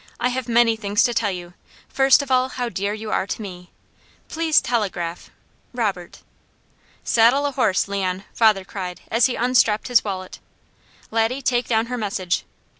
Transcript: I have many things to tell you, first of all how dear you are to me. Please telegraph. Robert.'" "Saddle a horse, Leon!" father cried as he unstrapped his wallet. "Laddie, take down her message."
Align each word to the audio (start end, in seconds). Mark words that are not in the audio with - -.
I 0.19 0.29
have 0.29 0.49
many 0.49 0.75
things 0.75 1.03
to 1.03 1.13
tell 1.13 1.29
you, 1.29 1.53
first 1.87 2.23
of 2.23 2.31
all 2.31 2.49
how 2.49 2.69
dear 2.69 2.91
you 2.91 3.11
are 3.11 3.27
to 3.27 3.39
me. 3.43 3.69
Please 4.29 4.59
telegraph. 4.59 5.29
Robert.'" 5.73 6.23
"Saddle 7.03 7.45
a 7.45 7.51
horse, 7.51 7.87
Leon!" 7.87 8.23
father 8.33 8.65
cried 8.65 9.01
as 9.11 9.27
he 9.27 9.35
unstrapped 9.35 9.89
his 9.89 10.03
wallet. 10.03 10.39
"Laddie, 11.11 11.43
take 11.43 11.67
down 11.67 11.85
her 11.85 11.99
message." 11.99 12.45